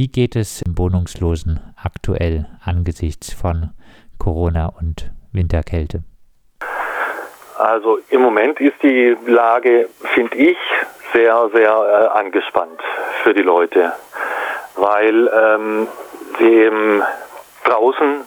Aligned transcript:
Wie 0.00 0.08
geht 0.08 0.34
es 0.34 0.64
Wohnungslosen 0.66 1.60
aktuell 1.76 2.46
angesichts 2.64 3.34
von 3.34 3.74
Corona 4.18 4.72
und 4.80 5.10
Winterkälte? 5.30 6.04
Also 7.58 7.98
im 8.08 8.22
Moment 8.22 8.58
ist 8.60 8.82
die 8.82 9.14
Lage, 9.26 9.90
finde 10.14 10.38
ich, 10.38 10.56
sehr, 11.12 11.50
sehr 11.52 11.70
äh, 11.70 12.18
angespannt 12.18 12.80
für 13.22 13.34
die 13.34 13.42
Leute, 13.42 13.92
weil 14.76 15.28
ähm, 15.34 15.86
sie 16.38 16.48
eben 16.48 17.02
draußen 17.64 18.22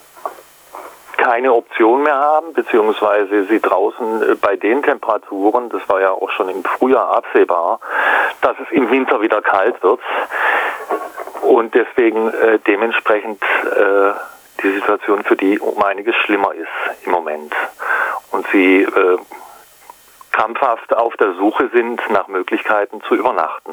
keine 1.18 1.54
Option 1.54 2.04
mehr 2.04 2.20
haben, 2.20 2.54
beziehungsweise 2.54 3.46
sie 3.46 3.60
draußen 3.60 4.22
äh, 4.22 4.36
bei 4.36 4.58
den 4.58 4.84
Temperaturen, 4.84 5.70
das 5.70 5.82
war 5.90 6.02
ja 6.02 6.12
auch 6.12 6.30
schon 6.30 6.50
im 6.50 6.64
Frühjahr 6.64 7.16
absehbar, 7.16 7.80
dass 8.42 8.58
es 8.60 8.72
im 8.72 8.92
Winter 8.92 9.22
wieder 9.22 9.42
kalt 9.42 9.82
wird 9.82 10.02
und 11.44 11.74
deswegen 11.76 12.30
äh, 12.30 12.60
dementsprechend 12.66 13.42
äh, 13.42 14.14
die 14.64 14.72
Situation 14.72 15.24
für 15.24 15.36
die 15.36 15.60
um 15.60 15.82
einiges 15.84 16.16
schlimmer 16.18 16.54
ist 16.54 17.06
im 17.06 17.12
Moment 17.12 17.54
und 18.32 18.46
sie 18.52 18.84
äh, 18.84 19.18
krampfhaft 20.32 20.94
auf 20.96 21.16
der 21.18 21.36
Suche 21.36 21.70
sind 21.74 22.02
nach 22.10 22.28
Möglichkeiten 22.28 23.02
zu 23.08 23.16
übernachten. 23.16 23.72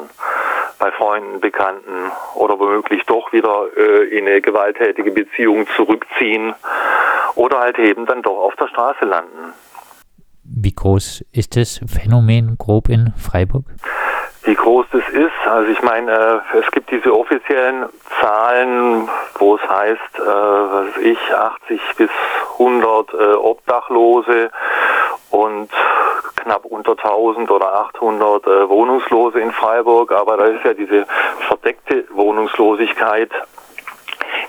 Bei 0.79 0.91
Freunden, 0.91 1.39
Bekannten 1.39 2.11
oder 2.35 2.59
womöglich 2.59 3.03
doch 3.05 3.31
wieder 3.33 3.65
äh, 3.75 4.17
in 4.17 4.27
eine 4.27 4.41
gewalttätige 4.41 5.11
Beziehung 5.11 5.67
zurückziehen 5.75 6.53
oder 7.35 7.59
halt 7.59 7.79
eben 7.79 8.05
dann 8.05 8.21
doch 8.21 8.37
auf 8.37 8.55
der 8.55 8.67
Straße 8.67 9.05
landen. 9.05 9.53
Wie 10.43 10.73
groß 10.73 11.23
ist 11.31 11.55
das 11.55 11.81
Phänomen 11.87 12.57
grob 12.57 12.89
in 12.89 13.13
Freiburg? 13.17 13.65
Wie 14.43 14.55
groß 14.55 14.87
das 14.91 15.07
ist, 15.09 15.47
also 15.47 15.71
ich 15.71 15.81
meine, 15.83 16.41
äh, 16.53 16.57
es 16.57 16.71
gibt 16.71 16.89
diese 16.89 17.13
offiziellen 17.13 17.85
Zahlen, 18.19 19.07
wo 19.37 19.55
es 19.55 19.69
heißt, 19.69 20.15
äh, 20.15 20.19
was 20.19 20.87
weiß 20.87 20.97
ich, 21.03 21.33
80 21.33 21.81
bis 21.97 22.09
100 22.53 23.13
äh, 23.13 23.33
Obdachlose 23.35 24.49
und 25.29 25.69
knapp 26.37 26.65
unter 26.65 26.91
1000 26.91 27.51
oder 27.51 27.73
800 27.75 28.47
äh, 28.47 28.69
Wohnungslose 28.69 29.39
in 29.39 29.51
Freiburg, 29.51 30.11
aber 30.11 30.37
da 30.37 30.45
ist 30.45 30.65
ja 30.65 30.73
diese 30.73 31.05
verdeckte 31.47 32.05
Wohnungslosigkeit 32.11 33.29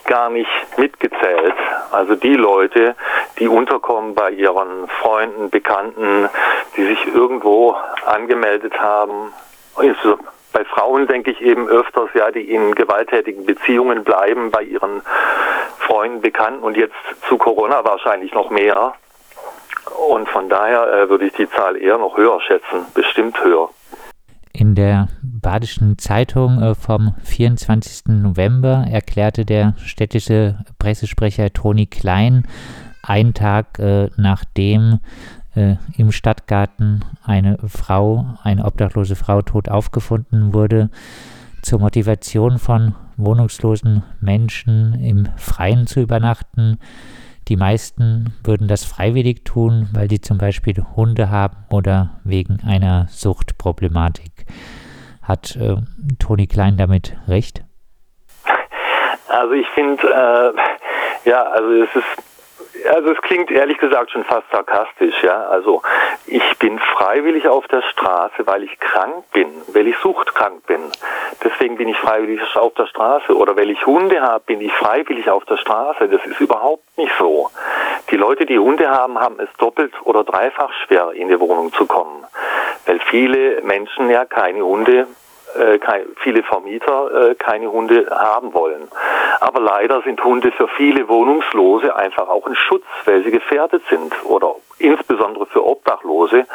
gar 0.06 0.30
nicht 0.30 0.50
mitgezählt. 0.78 1.54
Also 1.90 2.14
die 2.16 2.34
Leute, 2.34 2.96
die 3.38 3.48
unterkommen 3.48 4.14
bei 4.14 4.30
ihren 4.30 4.88
Freunden, 5.00 5.50
Bekannten, 5.50 6.28
die 6.76 6.84
sich 6.84 7.06
irgendwo 7.14 7.76
angemeldet 8.06 8.78
haben. 8.78 9.32
Also 9.76 10.18
bei 10.52 10.64
Frauen 10.64 11.06
denke 11.06 11.30
ich 11.30 11.40
eben 11.40 11.68
öfters, 11.68 12.10
ja, 12.14 12.30
die 12.30 12.50
in 12.50 12.74
gewalttätigen 12.74 13.46
Beziehungen 13.46 14.04
bleiben, 14.04 14.50
bei 14.50 14.62
ihren 14.62 15.02
Freunden, 15.78 16.20
Bekannten 16.20 16.62
und 16.62 16.76
jetzt 16.76 16.94
zu 17.28 17.38
Corona 17.38 17.84
wahrscheinlich 17.84 18.32
noch 18.32 18.50
mehr. 18.50 18.94
Und 20.08 20.28
von 20.28 20.48
daher 20.48 20.92
äh, 20.92 21.08
würde 21.08 21.26
ich 21.26 21.32
die 21.32 21.48
Zahl 21.50 21.76
eher 21.76 21.98
noch 21.98 22.16
höher 22.16 22.40
schätzen, 22.40 22.86
bestimmt 22.94 23.42
höher. 23.42 23.68
In 24.52 24.74
der 24.74 25.08
Badischen 25.22 25.98
Zeitung 25.98 26.62
äh, 26.62 26.74
vom 26.74 27.14
24. 27.24 28.08
November 28.08 28.84
erklärte 28.90 29.44
der 29.44 29.74
städtische 29.78 30.58
Pressesprecher 30.78 31.52
Toni 31.52 31.86
Klein, 31.86 32.46
einen 33.02 33.34
Tag 33.34 33.78
äh, 33.78 34.10
nachdem 34.16 35.00
äh, 35.54 35.76
im 35.96 36.12
Stadtgarten 36.12 37.04
eine 37.24 37.58
Frau, 37.66 38.26
eine 38.42 38.64
obdachlose 38.64 39.16
Frau 39.16 39.42
tot 39.42 39.68
aufgefunden 39.68 40.52
wurde, 40.52 40.90
zur 41.62 41.78
Motivation 41.78 42.58
von 42.58 42.94
wohnungslosen 43.16 44.02
Menschen 44.20 44.94
im 44.94 45.28
Freien 45.36 45.86
zu 45.86 46.00
übernachten, 46.00 46.78
die 47.48 47.56
meisten 47.56 48.34
würden 48.44 48.68
das 48.68 48.84
freiwillig 48.84 49.44
tun, 49.44 49.88
weil 49.92 50.08
sie 50.08 50.20
zum 50.20 50.38
Beispiel 50.38 50.74
Hunde 50.96 51.30
haben 51.30 51.56
oder 51.70 52.20
wegen 52.24 52.60
einer 52.66 53.06
Suchtproblematik. 53.08 54.46
Hat 55.22 55.56
äh, 55.56 55.76
Toni 56.18 56.46
Klein 56.46 56.76
damit 56.76 57.16
recht? 57.26 57.64
Also 59.28 59.52
ich 59.54 59.66
finde, 59.68 60.02
äh, 60.02 61.28
ja, 61.28 61.42
also 61.42 61.72
es 61.82 61.96
ist 61.96 62.31
also 62.88 63.12
es 63.12 63.20
klingt 63.22 63.50
ehrlich 63.50 63.78
gesagt 63.78 64.10
schon 64.10 64.24
fast 64.24 64.50
sarkastisch, 64.50 65.22
ja. 65.22 65.44
Also 65.44 65.82
ich 66.26 66.58
bin 66.58 66.78
freiwillig 66.78 67.48
auf 67.48 67.66
der 67.68 67.82
Straße, 67.82 68.46
weil 68.46 68.64
ich 68.64 68.78
krank 68.78 69.24
bin, 69.32 69.48
weil 69.68 69.86
ich 69.86 69.96
suchtkrank 69.98 70.66
bin. 70.66 70.80
Deswegen 71.42 71.76
bin 71.76 71.88
ich 71.88 71.96
freiwillig 71.98 72.40
auf 72.56 72.74
der 72.74 72.86
Straße. 72.86 73.36
Oder 73.36 73.56
weil 73.56 73.70
ich 73.70 73.84
Hunde 73.86 74.22
habe, 74.22 74.44
bin 74.44 74.60
ich 74.60 74.72
freiwillig 74.72 75.30
auf 75.30 75.44
der 75.44 75.56
Straße. 75.56 76.08
Das 76.08 76.24
ist 76.24 76.40
überhaupt 76.40 76.84
nicht 76.96 77.12
so. 77.18 77.50
Die 78.10 78.16
Leute, 78.16 78.46
die 78.46 78.58
Hunde 78.58 78.90
haben, 78.90 79.18
haben 79.18 79.38
es 79.40 79.48
doppelt 79.58 79.92
oder 80.04 80.24
dreifach 80.24 80.72
schwer, 80.86 81.12
in 81.12 81.28
die 81.28 81.40
Wohnung 81.40 81.72
zu 81.72 81.86
kommen. 81.86 82.24
Weil 82.86 83.00
viele 83.10 83.62
Menschen 83.62 84.10
ja 84.10 84.24
keine 84.24 84.64
Hunde 84.64 85.06
äh, 85.54 85.78
viele 86.16 86.42
Vermieter 86.42 87.30
äh, 87.30 87.34
keine 87.34 87.70
Hunde 87.70 88.06
haben 88.10 88.54
wollen. 88.54 88.88
Aber 89.40 89.60
leider 89.60 90.02
sind 90.02 90.22
Hunde 90.22 90.52
für 90.52 90.68
viele 90.68 91.08
Wohnungslose 91.08 91.94
einfach 91.96 92.28
auch 92.28 92.46
ein 92.46 92.54
Schutz, 92.54 92.84
weil 93.04 93.22
sie 93.24 93.30
gefährdet 93.30 93.82
sind 93.88 94.12
oder 94.24 94.54
insbesondere 94.78 95.46
für 95.46 95.64
Obdachlose, 95.64 96.46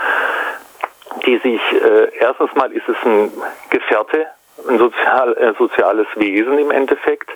die 1.26 1.38
sich, 1.38 1.62
äh, 1.74 2.12
erstens 2.20 2.54
mal 2.56 2.72
ist 2.72 2.88
es 2.88 2.96
ein 3.06 3.32
Gefährte, 3.70 4.28
ein 4.68 4.78
sozial, 4.78 5.38
äh, 5.38 5.54
soziales 5.58 6.08
Wesen 6.16 6.58
im 6.58 6.72
Endeffekt. 6.72 7.30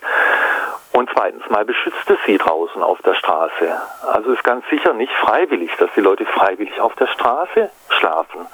Und 0.94 1.10
zweitens 1.14 1.50
mal 1.50 1.64
beschützt 1.64 2.10
es 2.10 2.18
sie 2.26 2.38
draußen 2.38 2.84
auf 2.84 3.02
der 3.02 3.14
Straße. 3.14 3.82
Also 4.08 4.34
ist 4.34 4.44
ganz 4.44 4.66
sicher 4.70 4.94
nicht 4.94 5.14
freiwillig, 5.14 5.72
dass 5.80 5.90
die 5.96 6.02
Leute 6.02 6.26
freiwillig 6.26 6.82
auf 6.82 6.96
der 6.96 7.08
Straße 7.08 7.70
schlafen. 7.90 8.46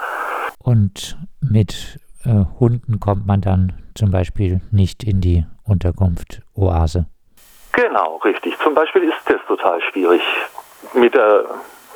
Und 0.63 1.18
mit 1.41 2.00
äh, 2.28 2.60
Hunden 2.60 3.00
kommt 3.00 3.26
man 3.26 3.42
dann 3.42 3.74
zum 3.96 4.12
Beispiel 4.12 4.62
nicht 4.72 5.04
in 5.04 5.22
die 5.22 5.46
Unterkunft 5.64 6.42
Oase. 6.56 7.06
Genau, 7.72 8.18
richtig. 8.18 8.58
Zum 8.60 8.74
Beispiel 8.74 9.04
ist 9.04 9.18
das 9.26 9.40
total 9.48 9.80
schwierig, 9.92 10.22
mit, 10.94 11.16
äh, 11.16 11.44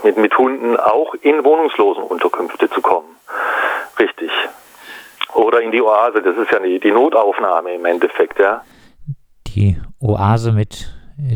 mit, 0.03 0.17
mit 0.17 0.37
Hunden 0.37 0.77
auch 0.77 1.13
in 1.15 1.43
wohnungslosen 1.43 2.03
Unterkünfte 2.03 2.69
zu 2.69 2.81
kommen. 2.81 3.07
Richtig. 3.99 4.31
Oder 5.33 5.61
in 5.61 5.71
die 5.71 5.81
Oase, 5.81 6.21
das 6.21 6.35
ist 6.37 6.51
ja 6.51 6.59
die, 6.59 6.79
die 6.79 6.91
Notaufnahme 6.91 7.73
im 7.73 7.85
Endeffekt, 7.85 8.39
ja. 8.39 8.63
Die 9.47 9.77
Oase 9.99 10.51
mit 10.51 10.93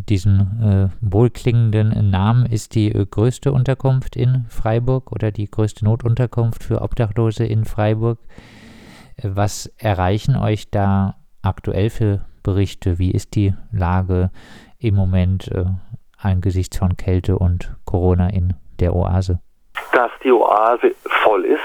diesem 0.09 0.39
äh, 0.61 0.87
wohlklingenden 1.01 2.09
Namen 2.09 2.45
ist 2.45 2.75
die 2.75 2.91
äh, 2.91 3.05
größte 3.05 3.51
Unterkunft 3.51 4.15
in 4.15 4.45
Freiburg 4.49 5.11
oder 5.11 5.31
die 5.31 5.49
größte 5.49 5.85
Notunterkunft 5.85 6.63
für 6.63 6.81
Obdachlose 6.81 7.45
in 7.45 7.65
Freiburg. 7.65 8.17
Was 9.23 9.71
erreichen 9.77 10.35
euch 10.35 10.69
da 10.69 11.15
aktuell 11.41 11.89
für 11.89 12.25
Berichte? 12.43 12.99
Wie 12.99 13.11
ist 13.11 13.35
die 13.35 13.53
Lage 13.71 14.29
im 14.79 14.95
Moment 14.95 15.49
äh, 15.51 15.65
angesichts 16.21 16.77
von 16.77 16.97
Kälte 16.97 17.37
und 17.37 17.75
Corona 17.85 18.29
in 18.29 18.55
der 18.79 18.93
Oase? 18.93 19.39
Dass 19.93 20.11
die 20.23 20.31
Oase 20.31 20.95
voll 21.23 21.45
ist, 21.45 21.59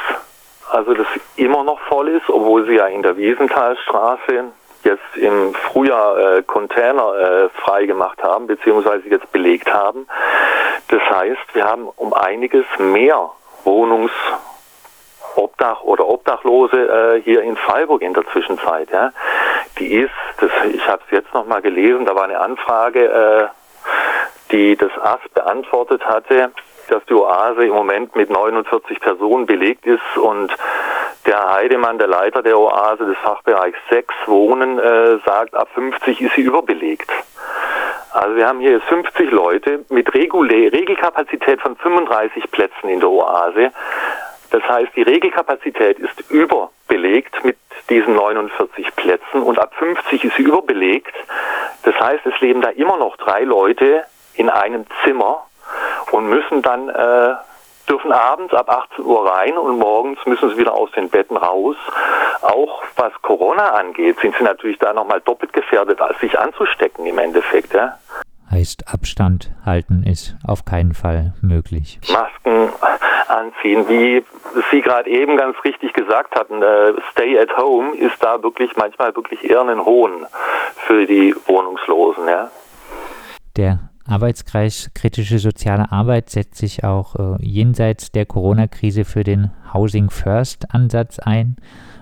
also 0.71 0.95
dass 0.95 1.07
sie 1.13 1.43
immer 1.43 1.65
noch 1.65 1.81
voll 1.81 2.09
ist, 2.09 2.29
obwohl 2.29 2.67
sie 2.67 2.77
ja 2.77 2.87
in 2.87 3.03
der 3.03 3.17
Wiesenthalstraße 3.17 4.45
jetzt 4.85 5.17
im 5.17 5.53
Frühjahr 5.55 6.19
äh, 6.19 6.43
Container 6.43 7.15
äh, 7.15 7.49
freigemacht 7.51 8.23
haben, 8.23 8.47
beziehungsweise 8.47 9.09
jetzt 9.09 9.31
belegt 9.33 9.73
haben. 9.73 10.07
Das 10.89 11.03
heißt, 11.03 11.55
wir 11.55 11.65
haben 11.65 11.89
um 11.97 12.15
einiges 12.15 12.65
mehr 12.79 13.31
Wohnungs- 13.65 14.11
Obdach 15.37 15.83
oder 15.83 16.07
Obdachlose 16.09 16.77
äh, 17.17 17.23
hier 17.23 17.43
in 17.43 17.57
Freiburg 17.57 18.03
in 18.03 18.15
der 18.15 18.27
Zwischenzeit. 18.33 18.91
Ja. 18.91 19.13
Die 19.79 19.95
ist, 19.95 20.11
das, 20.39 20.51
ich 20.73 20.87
habe 20.87 21.03
es 21.07 21.11
jetzt 21.11 21.33
nochmal 21.35 21.63
gelesen, 21.63 22.07
da 22.07 22.15
war 22.15 22.25
eine 22.25 22.41
Anfrage, 22.41 23.05
äh, 23.05 23.47
die 24.53 24.77
das 24.77 24.91
AS 25.03 25.21
beantwortet 25.33 26.05
hatte, 26.05 26.51
dass 26.89 27.05
die 27.07 27.15
Oase 27.15 27.65
im 27.65 27.73
Moment 27.73 28.17
mit 28.17 28.31
49 28.31 29.01
Personen 29.01 29.47
belegt 29.47 29.87
ist 29.87 30.17
und 30.17 30.53
der 31.27 31.53
Heidemann, 31.53 31.99
der 31.99 32.09
Leiter 32.09 32.43
der 32.43 32.59
Oase 32.59 33.05
des 33.05 33.17
Fachbereichs 33.19 33.79
6 33.91 34.15
Wohnen, 34.27 34.79
äh, 34.79 35.19
sagt, 35.25 35.55
ab 35.55 35.69
50 35.75 36.21
ist 36.21 36.35
sie 36.35 36.43
überbelegt. 36.43 37.11
Also 38.13 38.35
wir 38.35 38.49
haben 38.49 38.59
hier 38.59 38.73
jetzt 38.73 38.87
50 38.87 39.31
Leute 39.31 39.85
mit 39.89 40.13
Regul 40.15 40.49
Regelkapazität 40.49 41.61
von 41.61 41.77
35 41.77 42.51
Plätzen 42.51 42.89
in 42.89 42.99
der 42.99 43.09
Oase. 43.09 43.71
Das 44.51 44.63
heißt, 44.69 44.95
die 44.97 45.03
Regelkapazität 45.03 45.99
ist 45.99 46.31
überbelegt 46.31 47.45
mit 47.45 47.57
diesen 47.89 48.15
49 48.15 48.95
Plätzen 48.97 49.43
und 49.43 49.59
ab 49.59 49.73
50 49.79 50.25
ist 50.25 50.37
sie 50.37 50.43
überbelegt. 50.43 51.15
Das 51.83 51.99
heißt, 51.99 52.27
es 52.27 52.41
leben 52.41 52.61
da 52.61 52.71
immer 52.71 52.97
noch 52.97 53.17
drei 53.17 53.43
Leute 53.43 54.05
in 54.35 54.49
einem 54.49 54.87
Zimmer 55.05 55.47
und 56.11 56.29
müssen 56.29 56.63
dann 56.63 56.89
äh, 56.89 57.35
dürfen 57.89 58.13
abends 58.13 58.55
ab 58.55 58.71
18 58.71 59.05
Uhr 59.05 59.29
rein 59.29 59.59
und 59.59 59.79
morgens 59.79 60.19
müssen 60.25 60.51
sie 60.51 60.57
wieder 60.57 60.75
aus 60.75 60.91
den 60.93 61.11
Betten 61.11 61.37
raus. 61.37 61.77
Auch 62.43 62.83
was 62.97 63.13
Corona 63.23 63.71
angeht, 63.71 64.19
sind 64.21 64.37
sie 64.37 64.45
natürlich 64.45 64.79
da 64.79 64.93
nochmal 64.93 65.21
doppelt 65.21 65.53
gefährdet, 65.53 66.01
als 66.01 66.19
sich 66.21 66.39
anzustecken 66.39 67.07
im 67.07 67.19
Endeffekt. 67.19 67.75
Ja? 67.75 67.99
Heißt, 68.51 68.93
Abstand 68.93 69.53
halten 69.65 70.03
ist 70.03 70.37
auf 70.45 70.65
keinen 70.65 70.95
Fall 70.95 71.35
möglich. 71.41 72.01
Masken 72.13 72.71
anziehen, 73.29 73.89
wie 73.89 74.25
Sie 74.71 74.81
gerade 74.81 75.09
eben 75.09 75.37
ganz 75.37 75.57
richtig 75.65 75.93
gesagt 75.93 76.35
hatten, 76.35 76.63
äh, 76.63 76.93
Stay 77.13 77.39
at 77.39 77.57
Home 77.57 77.97
ist 77.97 78.23
da 78.23 78.43
wirklich 78.43 78.77
manchmal 78.77 79.15
wirklich 79.15 79.49
eher 79.49 79.63
ein 79.63 79.85
Hohn 79.85 80.27
für 80.77 81.07
die 81.07 81.35
Wohnungslosen. 81.47 82.27
Ja? 82.27 82.51
Der 83.57 83.91
Arbeitskreis 84.09 84.91
Kritische 84.95 85.39
Soziale 85.39 85.93
Arbeit 85.93 86.31
setzt 86.31 86.57
sich 86.57 86.83
auch 86.83 87.15
äh, 87.17 87.37
jenseits 87.41 88.11
der 88.11 88.27
Corona-Krise 88.27 89.05
für 89.05 89.23
den 89.23 89.53
Housing 89.73 90.11
First 90.11 90.75
Ansatz 90.75 91.21
ein. 91.21 91.57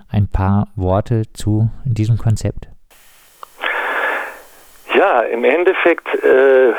Ein 0.08 0.28
paar 0.28 0.68
Worte 0.74 1.24
zu 1.34 1.68
diesem 1.84 2.16
Konzept. 2.16 2.68
Ja, 4.94 5.20
im 5.20 5.44
Endeffekt 5.44 6.12
äh, 6.24 6.72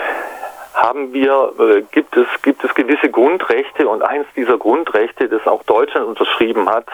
haben 0.73 1.13
wir, 1.13 1.53
äh, 1.59 1.81
gibt, 1.91 2.15
es, 2.17 2.27
gibt 2.41 2.63
es 2.63 2.73
gewisse 2.73 3.09
Grundrechte 3.09 3.88
und 3.88 4.01
eins 4.01 4.25
dieser 4.35 4.57
Grundrechte, 4.57 5.27
das 5.27 5.45
auch 5.45 5.63
Deutschland 5.63 6.07
unterschrieben 6.07 6.69
hat, 6.69 6.88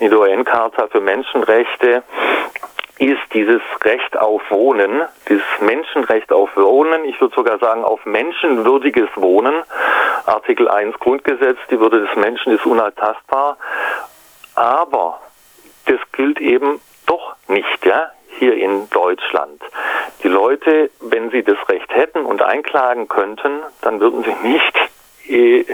die 0.00 0.10
UN-Charta 0.10 0.88
für 0.88 1.00
Menschenrechte, 1.00 2.02
ist 2.98 3.20
dieses 3.34 3.60
Recht 3.82 4.16
auf 4.16 4.42
Wohnen, 4.50 5.02
dieses 5.28 5.44
Menschenrecht 5.60 6.32
auf 6.32 6.56
Wohnen, 6.56 7.04
ich 7.04 7.20
würde 7.20 7.34
sogar 7.34 7.58
sagen 7.58 7.84
auf 7.84 8.04
menschenwürdiges 8.06 9.08
Wohnen. 9.16 9.64
Artikel 10.24 10.68
1 10.68 10.98
Grundgesetz, 10.98 11.58
die 11.70 11.78
Würde 11.78 12.06
des 12.06 12.16
Menschen 12.16 12.52
ist 12.52 12.64
unantastbar. 12.64 13.58
Aber 14.54 15.20
das 15.84 16.00
gilt 16.12 16.40
eben 16.40 16.80
doch 17.06 17.36
nicht, 17.48 17.84
ja, 17.84 18.10
hier 18.38 18.54
in 18.54 18.88
Deutschland. 18.90 19.60
Die 20.22 20.28
Leute, 20.28 20.90
wenn 21.00 21.30
sie 21.30 21.42
das 21.42 21.56
Recht 21.68 21.88
hätten 21.90 22.24
und 22.24 22.42
einklagen 22.42 23.08
könnten, 23.08 23.60
dann 23.82 24.00
würden 24.00 24.24
sie 24.24 24.48
nicht, 24.48 24.76
äh, 25.28 25.64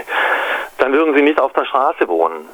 dann 0.77 0.91
würden 0.93 1.15
sie 1.15 1.21
nicht 1.21 1.39
auf 1.39 1.53
der 1.53 1.65
Straße 1.65 2.07
wohnen. 2.07 2.45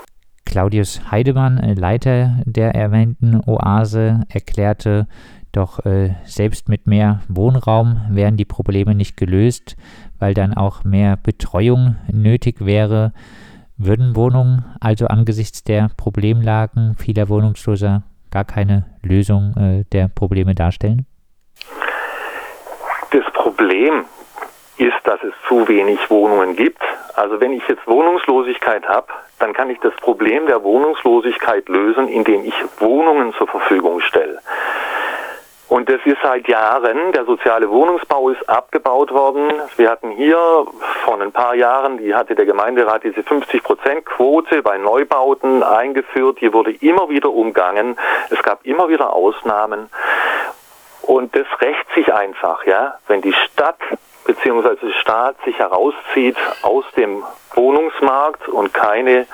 Claudius 0.46 1.02
Heidemann, 1.12 1.58
äh, 1.58 1.74
Leiter 1.74 2.38
der 2.46 2.74
erwähnten 2.74 3.42
Oase, 3.46 4.24
erklärte, 4.30 5.08
doch 5.52 5.84
äh, 5.86 6.16
selbst 6.26 6.70
mit 6.70 6.86
mehr 6.86 7.22
Wohnraum 7.28 8.02
wären 8.12 8.38
die 8.38 8.46
Probleme 8.46 8.94
nicht 8.94 9.18
gelöst, 9.18 9.78
weil 10.20 10.34
dann 10.34 10.54
auch 10.54 10.84
mehr 10.84 11.18
Betreuung 11.18 11.96
nötig 12.12 12.64
wäre. 12.66 13.14
Würden 13.78 14.16
Wohnungen 14.16 14.66
also 14.80 15.08
angesichts 15.08 15.64
der 15.64 15.90
Problemlagen 15.98 16.96
vieler 16.96 17.30
Wohnungsloser 17.30 18.04
gar 18.30 18.46
keine 18.46 18.86
Lösung 19.02 19.56
äh, 19.58 19.86
der 19.92 20.08
Probleme 20.08 20.54
darstellen? 20.54 21.06
Das 23.12 23.26
Problem 23.34 24.06
ist, 24.78 24.96
dass 25.04 25.22
es 25.24 25.34
zu 25.48 25.68
wenig 25.68 26.10
Wohnungen 26.10 26.56
gibt. 26.56 26.82
Also 27.16 27.42
wenn 27.42 27.54
ich 27.54 27.68
jetzt 27.68 27.86
Wohnungslosigkeit 27.88 28.88
habe, 28.88 29.08
dann 29.40 29.54
kann 29.54 29.70
ich 29.70 29.80
das 29.80 29.94
Problem 29.96 30.46
der 30.46 30.64
Wohnungslosigkeit 30.64 31.68
lösen, 31.70 32.08
indem 32.08 32.46
ich 32.46 32.54
Wohnungen 32.80 33.34
zur 33.34 33.48
Verfügung 33.48 34.00
stelle. 34.02 34.40
Und 35.70 35.88
das 35.88 36.00
ist 36.04 36.18
seit 36.24 36.48
Jahren, 36.48 37.12
der 37.12 37.26
soziale 37.26 37.70
Wohnungsbau 37.70 38.30
ist 38.30 38.50
abgebaut 38.50 39.14
worden. 39.14 39.52
Wir 39.78 39.92
hatten 39.92 40.10
hier 40.10 40.66
vor 41.06 41.22
ein 41.22 41.32
paar 41.32 41.54
Jahren, 41.54 42.00
die 42.00 42.16
hatte 42.16 42.34
der 42.34 42.46
Gemeinderat 42.46 43.04
diese 43.04 43.22
50-Prozent-Quote 43.22 44.64
bei 44.64 44.80
Neubauten 44.80 45.62
eingeführt. 45.62 46.42
Die 46.42 46.52
wurde 46.54 46.72
immer 46.72 47.10
wieder 47.10 47.30
umgangen. 47.30 47.98
Es 48.32 48.42
gab 48.42 48.66
immer 48.66 48.90
wieder 48.90 49.14
Ausnahmen. 49.14 49.90
Und 51.20 51.36
das 51.36 51.48
rächt 51.60 51.86
sich 51.94 52.14
einfach, 52.14 52.66
ja. 52.66 52.94
Wenn 53.08 53.22
die 53.22 53.34
Stadt 53.34 53.78
bzw. 54.26 54.78
der 54.82 54.94
Staat 55.02 55.36
sich 55.44 55.60
herauszieht 55.60 56.38
aus 56.62 56.86
dem 56.96 57.26
Wohnungsmarkt 57.56 58.48
und 58.48 58.74
keine 58.74 59.28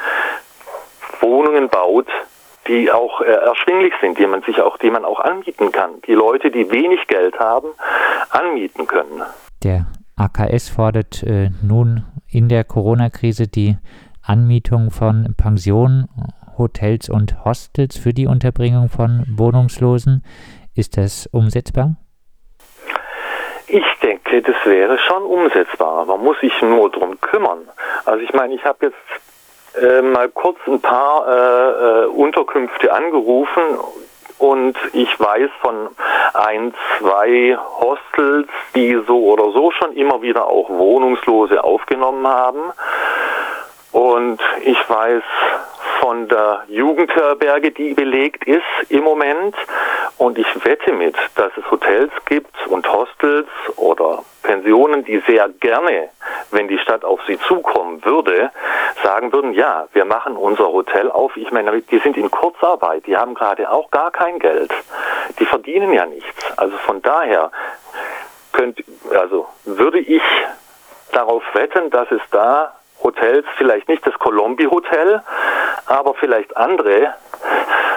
Wohnungen 1.20 1.70
baut, 1.70 2.08
die 2.68 2.92
auch 2.92 3.22
äh, 3.22 3.26
erschwinglich 3.26 3.94
sind, 4.02 4.18
die 4.18 4.26
man 4.26 4.42
sich 4.42 4.62
auch, 4.62 4.80
die 4.80 4.90
man 4.90 5.06
auch 5.06 5.20
anmieten 5.20 5.72
kann, 5.72 6.02
die 6.08 6.16
Leute, 6.16 6.50
die 6.50 6.72
wenig 6.72 7.06
Geld 7.06 7.40
haben, 7.40 7.68
anmieten 8.32 8.88
können. 8.88 9.22
Der 9.64 9.86
AKS 10.16 10.70
fordert 10.70 11.22
äh, 11.22 11.52
nun 11.62 12.04
in 12.28 12.50
der 12.50 12.64
Corona-Krise 12.64 13.48
die 13.48 13.78
Anmietung 14.24 14.90
von 14.90 15.36
Pensionen, 15.38 16.10
Hotels 16.58 17.10
und 17.10 17.46
Hostels 17.46 17.96
für 17.96 18.16
die 18.16 18.26
Unterbringung 18.26 18.90
von 18.90 19.24
Wohnungslosen. 19.30 20.24
Ist 20.76 20.98
das 20.98 21.28
umsetzbar? 21.32 21.96
Ich 23.68 23.86
denke, 24.04 24.42
das 24.42 24.58
wäre 24.66 25.00
schon 25.00 25.24
umsetzbar. 25.24 26.06
Man 26.06 26.22
muss 26.22 26.38
sich 26.42 26.62
nur 26.62 26.92
darum 26.92 27.20
kümmern. 27.22 27.70
Also 28.04 28.22
ich 28.22 28.34
meine, 28.34 28.54
ich 28.54 28.66
habe 28.66 28.88
jetzt 28.88 29.82
äh, 29.82 30.02
mal 30.02 30.28
kurz 30.30 30.58
ein 30.68 30.82
paar 30.82 31.28
äh, 31.28 32.04
äh, 32.04 32.06
Unterkünfte 32.08 32.92
angerufen 32.94 33.62
und 34.38 34.78
ich 34.92 35.18
weiß 35.18 35.50
von 35.62 35.88
ein, 36.34 36.74
zwei 37.00 37.58
Hostels, 37.80 38.50
die 38.76 39.02
so 39.08 39.32
oder 39.32 39.52
so 39.54 39.72
schon 39.72 39.94
immer 39.94 40.22
wieder 40.22 40.46
auch 40.48 40.70
Wohnungslose 40.70 41.64
aufgenommen 41.64 42.28
haben. 42.28 42.74
Und 43.94 44.42
ich 44.66 44.90
weiß 44.90 45.24
von 46.02 46.28
der 46.28 46.64
Jugendherberge, 46.68 47.72
die 47.72 47.94
belegt 47.94 48.44
ist 48.46 48.62
im 48.90 49.04
Moment. 49.04 49.56
Und 50.18 50.38
ich 50.38 50.66
wette 50.66 50.94
mit, 50.94 51.16
dass 51.36 51.52
es 51.58 51.70
Hotels 51.70 52.12
gibt 52.26 52.56
und 52.68 52.90
Hostels 52.92 53.48
oder 53.76 54.24
Pensionen, 54.44 55.04
die 55.04 55.22
sehr 55.28 55.50
gerne, 55.60 56.10
wenn 56.52 56.68
die 56.68 56.78
Stadt 56.78 57.04
auf 57.04 57.20
sie 57.28 57.38
zukommen 57.40 58.04
würde, 58.06 58.52
sagen 59.04 59.34
würden, 59.34 59.54
ja, 59.54 59.88
wir 59.92 60.06
machen 60.06 60.38
unser 60.38 60.72
Hotel 60.72 61.12
auf. 61.12 61.36
Ich 61.36 61.52
meine, 61.52 61.82
die 61.82 62.00
sind 62.00 62.16
in 62.16 62.32
Kurzarbeit, 62.32 63.06
die 63.08 63.18
haben 63.18 63.34
gerade 63.34 63.70
auch 63.70 63.92
gar 63.92 64.12
kein 64.12 64.40
Geld. 64.40 64.72
Die 65.40 65.46
verdienen 65.46 65.92
ja 65.92 66.06
nichts. 66.06 66.58
Also 66.58 66.78
von 66.78 67.02
daher 67.02 67.52
könnte, 68.54 68.84
also 69.12 69.48
würde 69.66 70.00
ich 70.00 70.24
darauf 71.12 71.44
wetten, 71.54 71.90
dass 71.90 72.10
es 72.12 72.22
da 72.32 72.74
Hotels, 73.06 73.46
vielleicht 73.58 73.88
nicht 73.88 74.06
das 74.06 74.16
Colombi 74.16 74.66
Hotel, 74.66 75.22
aber 75.86 76.16
vielleicht 76.16 76.58
andere 76.58 77.14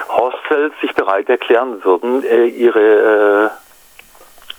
Hostels 0.07 0.73
sich 0.81 0.93
bereit 0.93 1.27
erklären 1.29 1.83
würden, 1.83 2.23
äh, 2.23 2.45
ihre, 2.45 3.49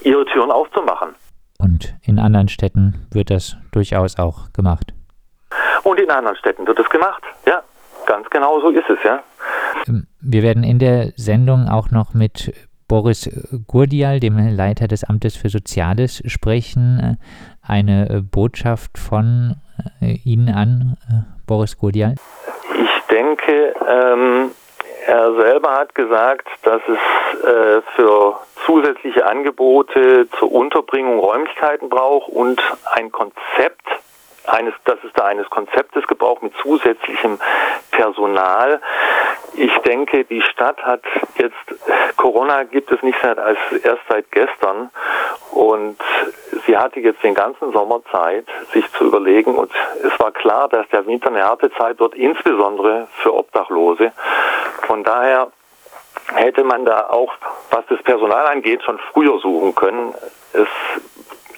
äh, 0.02 0.08
ihre 0.08 0.24
Türen 0.26 0.50
aufzumachen. 0.50 1.10
Und 1.58 1.94
in 2.02 2.18
anderen 2.18 2.48
Städten 2.48 3.06
wird 3.12 3.30
das 3.30 3.56
durchaus 3.70 4.18
auch 4.18 4.52
gemacht. 4.52 4.92
Und 5.84 6.00
in 6.00 6.10
anderen 6.10 6.36
Städten 6.36 6.66
wird 6.66 6.78
es 6.78 6.88
gemacht, 6.90 7.22
ja. 7.46 7.62
Ganz 8.06 8.28
genau 8.30 8.60
so 8.60 8.70
ist 8.70 8.88
es, 8.90 8.98
ja. 9.04 9.22
Ähm, 9.86 10.06
wir 10.20 10.42
werden 10.42 10.64
in 10.64 10.80
der 10.80 11.12
Sendung 11.16 11.68
auch 11.68 11.90
noch 11.90 12.12
mit 12.12 12.52
Boris 12.88 13.30
Gurdial, 13.68 14.18
dem 14.18 14.36
Leiter 14.36 14.88
des 14.88 15.04
Amtes 15.04 15.36
für 15.36 15.48
Soziales, 15.48 16.22
sprechen. 16.26 17.18
Eine 17.62 18.08
äh, 18.08 18.20
Botschaft 18.20 18.98
von 18.98 19.56
Ihnen 20.24 20.48
an, 20.54 20.96
Boris 21.46 21.78
Gurdial? 21.78 22.14
Ich 22.74 23.06
denke, 23.10 23.74
ähm, 23.88 24.50
er 25.06 25.34
selber 25.34 25.72
hat 25.72 25.94
gesagt, 25.94 26.46
dass 26.62 26.80
es 26.86 27.44
äh, 27.44 27.82
für 27.96 28.38
zusätzliche 28.66 29.26
Angebote 29.26 30.28
zur 30.38 30.52
Unterbringung 30.52 31.18
Räumlichkeiten 31.18 31.88
braucht 31.88 32.28
und 32.28 32.62
ein 32.92 33.10
Konzept 33.10 33.82
eines, 34.50 34.74
dass 34.84 34.98
es 35.04 35.12
da 35.14 35.26
eines 35.26 35.48
Konzeptes 35.50 36.06
gebraucht 36.06 36.42
mit 36.42 36.52
zusätzlichem 36.62 37.38
Personal. 37.90 38.80
Ich 39.54 39.76
denke, 39.78 40.24
die 40.24 40.42
Stadt 40.42 40.82
hat 40.82 41.02
jetzt, 41.36 41.56
Corona 42.16 42.64
gibt 42.64 42.90
es 42.92 43.02
nicht 43.02 43.18
seit, 43.22 43.38
als 43.38 43.58
erst 43.82 44.02
seit 44.08 44.30
gestern 44.30 44.90
und 45.52 45.98
sie 46.66 46.76
hatte 46.76 47.00
jetzt 47.00 47.22
den 47.22 47.34
ganzen 47.34 47.72
Sommer 47.72 48.00
Zeit, 48.10 48.46
sich 48.72 48.90
zu 48.92 49.04
überlegen 49.04 49.54
und 49.54 49.70
es 50.02 50.18
war 50.20 50.32
klar, 50.32 50.68
dass 50.68 50.88
der 50.88 51.06
Winter 51.06 51.28
eine 51.28 51.44
harte 51.44 51.72
Zeit 51.72 51.98
wird, 51.98 52.14
insbesondere 52.14 53.08
für 53.22 53.34
Obdachlose. 53.34 54.12
Von 54.86 55.04
daher 55.04 55.50
hätte 56.34 56.64
man 56.64 56.84
da 56.84 57.08
auch, 57.10 57.32
was 57.70 57.84
das 57.88 58.02
Personal 58.02 58.46
angeht, 58.46 58.82
schon 58.82 58.98
früher 59.12 59.38
suchen 59.40 59.74
können. 59.74 60.14
Es 60.52 60.68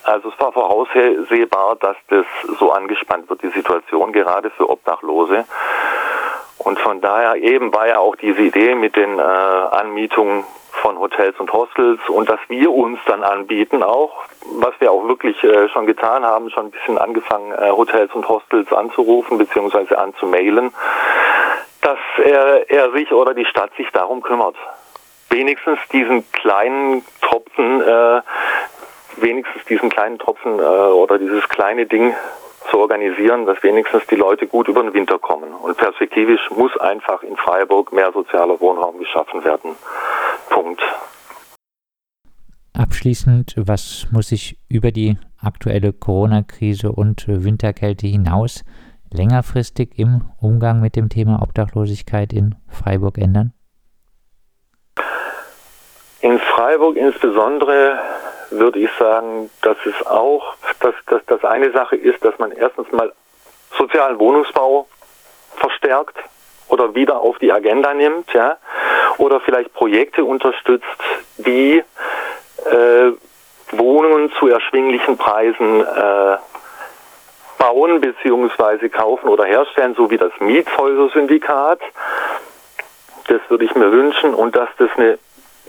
also 0.04 0.28
es 0.30 0.40
war 0.40 0.52
voraussehbar, 0.52 1.76
dass 1.76 1.97
das 2.09 2.26
so 2.59 2.73
angespannt 2.73 3.28
wird, 3.28 3.42
die 3.42 3.50
Situation 3.50 4.12
gerade 4.12 4.50
für 4.50 4.68
Obdachlose. 4.68 5.44
Und 6.59 6.78
von 6.78 7.00
daher 7.00 7.37
eben 7.37 7.73
war 7.75 7.88
ja 7.88 7.99
auch 7.99 8.16
diese 8.16 8.42
Idee 8.42 8.75
mit 8.75 8.97
den 8.97 9.18
äh, 9.18 9.23
Anmietungen 9.23 10.44
von 10.80 10.99
Hotels 10.99 11.38
und 11.38 11.52
Hostels 11.52 12.00
und 12.09 12.28
dass 12.28 12.40
wir 12.49 12.73
uns 12.73 12.99
dann 13.06 13.23
anbieten 13.23 13.82
auch, 13.82 14.25
was 14.56 14.75
wir 14.80 14.90
auch 14.90 15.06
wirklich 15.06 15.42
äh, 15.44 15.68
schon 15.68 15.87
getan 15.87 16.25
haben, 16.25 16.50
schon 16.50 16.66
ein 16.66 16.71
bisschen 16.71 16.99
angefangen, 16.99 17.52
äh, 17.52 17.71
Hotels 17.71 18.12
und 18.14 18.28
Hostels 18.28 18.73
anzurufen 18.73 19.38
bzw. 19.38 19.94
anzumailen, 19.94 20.73
dass 21.82 21.99
er, 22.25 22.71
er 22.71 22.90
sich 22.92 23.12
oder 23.12 23.35
die 23.35 23.44
Stadt 23.44 23.71
sich 23.76 23.88
darum 23.92 24.23
kümmert. 24.23 24.56
Wenigstens 25.30 25.78
diesen 25.92 26.30
kleinen 26.32 27.04
Tropfen, 27.21 27.80
äh, 27.80 28.21
wenigstens 29.23 29.64
diesen 29.64 29.88
kleinen 29.88 30.19
Tropfen 30.19 30.59
äh, 30.59 30.62
oder 30.62 31.19
dieses 31.19 31.49
kleine 31.49 31.87
Ding 31.87 32.14
zu 32.71 32.79
organisieren, 32.79 33.47
dass 33.47 33.62
wenigstens 33.62 34.07
die 34.07 34.17
Leute 34.17 34.47
gut 34.47 34.69
über 34.69 34.83
den 34.83 34.95
Winter 34.95 35.19
kommen. 35.19 35.52
Und 35.52 35.76
perspektivisch 35.76 36.50
muss 36.50 36.76
einfach 36.79 37.23
in 37.23 37.37
Freiburg 37.37 37.93
mehr 37.93 38.12
sozialer 38.12 38.61
Wohnraum 38.61 38.99
geschaffen 38.99 39.45
werden. 39.45 39.76
Punkt. 40.49 40.83
Abschließend, 42.75 43.55
was 43.59 44.07
muss 44.11 44.29
sich 44.29 44.59
über 44.69 44.93
die 44.93 45.19
aktuelle 45.41 45.93
Corona-Krise 45.93 46.91
und 46.93 47.25
Winterkälte 47.29 48.07
hinaus 48.07 48.64
längerfristig 49.12 49.99
im 49.99 50.23
Umgang 50.41 50.81
mit 50.81 50.97
dem 50.97 51.09
Thema 51.09 51.43
Obdachlosigkeit 51.43 52.33
in 52.33 52.55
Freiburg 52.69 53.19
ändern? 53.19 53.52
In 56.23 56.38
Freiburg 56.38 56.97
insbesondere 56.97 57.99
würde 58.52 58.78
ich 58.78 58.90
sagen, 58.99 59.50
dass 59.62 59.76
es 59.85 60.06
auch, 60.06 60.54
dass, 60.80 60.94
dass 61.06 61.25
das 61.26 61.44
eine 61.44 61.73
Sache 61.73 61.97
ist, 61.97 62.25
dass 62.25 62.38
man 62.38 62.52
erstens 62.52 62.90
mal 62.92 63.12
sozialen 63.76 64.18
Wohnungsbau 64.18 64.88
verstärkt 65.56 66.16
oder 66.68 66.94
wieder 66.94 67.21
auf 67.21 67.38
die 67.38 67.52
Agenda 67.52 67.92
nimmt, 67.94 68.32
ja, 68.32 68.56
oder 69.18 69.40
vielleicht 69.40 69.73
Projekte 69.75 70.25
unterstützt, 70.25 70.87
die 71.38 71.82
äh, 72.64 73.12
Wohnungen 73.73 74.32
zu 74.38 74.49
erschwinglichen 74.49 75.16
Preisen 75.16 75.80
äh, 75.80 76.37
bauen 77.59 78.00
bzw. 78.00 78.88
kaufen 78.88 79.28
oder 79.28 79.44
herstellen, 79.44 79.94
so 79.94 80.11
wie 80.11 80.18
das 80.18 80.32
Mietshäuser-Syndikat. 80.40 81.80
Das 83.28 83.40
würde 83.49 83.64
ich 83.64 83.75
mir 83.75 83.92
wünschen 83.92 84.35
und 84.35 84.56
dass 84.56 84.68
das 84.78 84.90
eine 84.97 85.18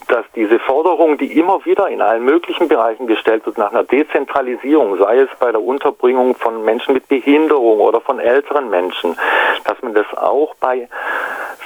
dass 0.07 0.25
diese 0.35 0.59
Forderung, 0.59 1.17
die 1.17 1.37
immer 1.37 1.63
wieder 1.65 1.87
in 1.89 2.01
allen 2.01 2.23
möglichen 2.23 2.67
Bereichen 2.67 3.07
gestellt 3.07 3.45
wird, 3.45 3.57
nach 3.57 3.71
einer 3.71 3.83
Dezentralisierung, 3.83 4.97
sei 4.97 5.19
es 5.19 5.29
bei 5.39 5.51
der 5.51 5.61
Unterbringung 5.61 6.35
von 6.35 6.63
Menschen 6.63 6.93
mit 6.93 7.07
Behinderung 7.07 7.79
oder 7.79 8.01
von 8.01 8.19
älteren 8.19 8.69
Menschen, 8.69 9.17
dass 9.65 9.81
man 9.81 9.93
das 9.93 10.05
auch 10.15 10.55
bei 10.55 10.87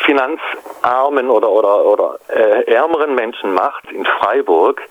finanzarmen 0.06 1.30
oder, 1.30 1.50
oder, 1.50 1.86
oder 1.86 2.20
äh, 2.30 2.72
ärmeren 2.72 3.16
Menschen 3.16 3.54
macht 3.54 3.92
in 3.92 4.06
Freiburg. 4.06 4.82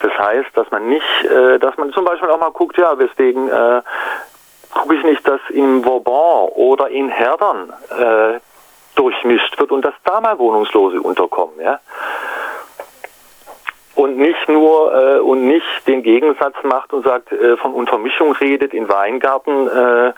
Das 0.00 0.12
heißt, 0.18 0.50
dass 0.54 0.70
man 0.70 0.88
nicht, 0.88 1.24
äh, 1.24 1.58
dass 1.58 1.76
man 1.76 1.92
zum 1.92 2.04
Beispiel 2.04 2.30
auch 2.30 2.40
mal 2.40 2.50
guckt, 2.50 2.78
ja, 2.78 2.98
weswegen 2.98 3.48
äh, 3.48 3.82
gucke 4.72 4.94
ich 4.96 5.04
nicht, 5.04 5.26
dass 5.28 5.40
in 5.50 5.84
Vauban 5.84 6.48
oder 6.54 6.88
in 6.88 7.08
Herdern 7.08 7.72
äh, 7.90 8.40
durchmischt 8.96 9.58
wird 9.58 9.72
und 9.72 9.84
dass 9.84 9.94
da 10.04 10.20
mal 10.20 10.38
Wohnungslose 10.38 11.00
unterkommen, 11.00 11.60
ja 11.60 11.80
und 13.94 14.16
nicht 14.16 14.48
nur 14.48 14.92
äh, 14.94 15.18
und 15.20 15.46
nicht 15.46 15.86
den 15.86 16.02
Gegensatz 16.02 16.54
macht 16.62 16.92
und 16.92 17.04
sagt, 17.04 17.32
äh, 17.32 17.56
von 17.56 17.74
Untermischung 17.74 18.32
redet 18.32 18.74
in 18.74 18.88
Weingarten, 18.88 19.68
äh, 19.68 20.12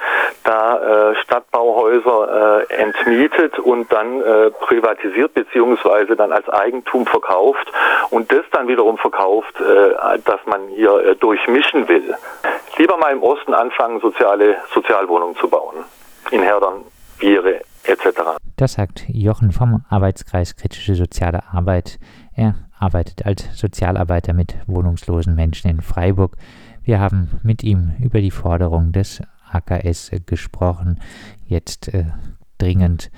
da 0.44 1.10
äh, 1.10 1.16
Stadtbauhäuser 1.16 2.64
äh, 2.70 2.74
entmietet 2.74 3.58
und 3.58 3.92
dann 3.92 4.20
äh, 4.20 4.50
privatisiert 4.50 5.34
beziehungsweise 5.34 6.16
dann 6.16 6.32
als 6.32 6.48
Eigentum 6.48 7.06
verkauft 7.06 7.70
und 8.10 8.32
das 8.32 8.44
dann 8.52 8.68
wiederum 8.68 8.98
verkauft, 8.98 9.54
äh, 9.60 10.18
dass 10.24 10.40
man 10.46 10.68
hier 10.68 10.98
äh, 10.98 11.16
durchmischen 11.16 11.88
will. 11.88 12.14
Lieber 12.78 12.96
mal 12.96 13.12
im 13.12 13.22
Osten 13.22 13.54
anfangen, 13.54 14.00
soziale 14.00 14.56
Sozialwohnungen 14.72 15.36
zu 15.36 15.48
bauen. 15.48 15.76
In 16.30 16.42
Herdern, 16.42 16.84
Biere 17.18 17.60
etc. 17.84 18.36
Das 18.56 18.74
sagt 18.74 19.04
Jochen 19.08 19.52
vom 19.52 19.84
Arbeitskreis 19.88 20.56
Kritische 20.56 20.94
Soziale 20.94 21.42
Arbeit. 21.52 21.98
Er 22.34 22.54
arbeitet 22.86 23.26
als 23.26 23.48
Sozialarbeiter 23.58 24.32
mit 24.32 24.54
wohnungslosen 24.68 25.34
Menschen 25.34 25.68
in 25.68 25.80
Freiburg. 25.80 26.36
Wir 26.84 27.00
haben 27.00 27.40
mit 27.42 27.64
ihm 27.64 27.92
über 27.98 28.20
die 28.20 28.30
Forderung 28.30 28.92
des 28.92 29.20
AKS 29.50 30.12
gesprochen, 30.24 31.00
jetzt 31.48 31.92
äh, 31.92 32.04
dringend 32.58 33.10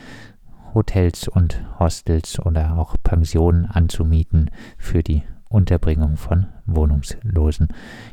Hotels 0.73 1.29
und 1.29 1.63
Hostels 1.79 2.41
oder 2.41 2.79
auch 2.79 2.97
Pensionen 3.03 3.67
anzumieten 3.67 4.51
für 4.79 5.03
die 5.03 5.23
Unterbringung 5.51 6.17
von 6.17 6.47
Wohnungslosen. 6.65 7.69